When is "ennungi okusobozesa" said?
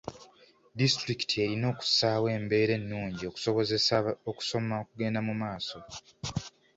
2.79-3.95